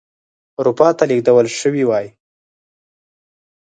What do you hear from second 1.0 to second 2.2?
لېږدول شوي وای.